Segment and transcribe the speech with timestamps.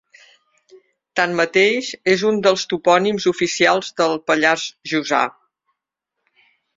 [1.19, 5.21] Tanmateix, és un dels topònims oficials del Pallars Jussà.